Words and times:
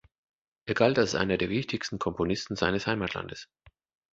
Er 0.65 0.73
galt 0.73 0.97
als 0.97 1.13
einer 1.13 1.37
der 1.37 1.49
wichtigsten 1.49 1.99
Komponisten 1.99 2.55
seines 2.55 2.87
Heimatlandes. 2.87 3.49